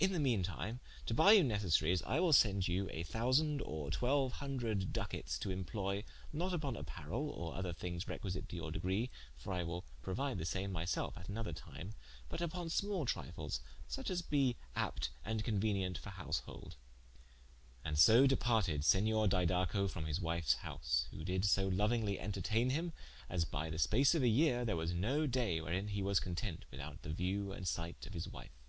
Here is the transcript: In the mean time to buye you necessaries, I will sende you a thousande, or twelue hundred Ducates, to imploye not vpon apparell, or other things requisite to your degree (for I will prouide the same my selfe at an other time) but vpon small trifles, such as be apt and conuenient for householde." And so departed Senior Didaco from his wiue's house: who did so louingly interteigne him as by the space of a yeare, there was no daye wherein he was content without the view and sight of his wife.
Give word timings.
In 0.00 0.10
the 0.12 0.18
mean 0.18 0.42
time 0.42 0.80
to 1.06 1.14
buye 1.14 1.34
you 1.36 1.44
necessaries, 1.44 2.02
I 2.02 2.18
will 2.18 2.32
sende 2.32 2.66
you 2.66 2.90
a 2.90 3.04
thousande, 3.04 3.62
or 3.64 3.90
twelue 3.90 4.32
hundred 4.32 4.92
Ducates, 4.92 5.38
to 5.38 5.50
imploye 5.50 6.02
not 6.32 6.50
vpon 6.50 6.76
apparell, 6.82 7.28
or 7.30 7.54
other 7.54 7.72
things 7.72 8.08
requisite 8.08 8.48
to 8.48 8.56
your 8.56 8.72
degree 8.72 9.08
(for 9.36 9.52
I 9.52 9.62
will 9.62 9.84
prouide 10.02 10.38
the 10.38 10.44
same 10.44 10.72
my 10.72 10.84
selfe 10.84 11.16
at 11.16 11.28
an 11.28 11.38
other 11.38 11.52
time) 11.52 11.94
but 12.28 12.40
vpon 12.40 12.72
small 12.72 13.06
trifles, 13.06 13.60
such 13.86 14.10
as 14.10 14.20
be 14.20 14.56
apt 14.74 15.10
and 15.24 15.44
conuenient 15.44 15.96
for 15.96 16.10
householde." 16.10 16.74
And 17.84 17.96
so 17.96 18.26
departed 18.26 18.84
Senior 18.84 19.28
Didaco 19.28 19.88
from 19.88 20.06
his 20.06 20.18
wiue's 20.18 20.54
house: 20.54 21.06
who 21.12 21.22
did 21.22 21.44
so 21.44 21.68
louingly 21.70 22.18
interteigne 22.20 22.70
him 22.72 22.92
as 23.30 23.44
by 23.44 23.70
the 23.70 23.78
space 23.78 24.12
of 24.16 24.24
a 24.24 24.28
yeare, 24.28 24.64
there 24.64 24.74
was 24.74 24.92
no 24.92 25.24
daye 25.28 25.60
wherein 25.60 25.86
he 25.86 26.02
was 26.02 26.18
content 26.18 26.64
without 26.72 27.02
the 27.02 27.10
view 27.12 27.52
and 27.52 27.68
sight 27.68 28.04
of 28.08 28.12
his 28.12 28.26
wife. 28.26 28.60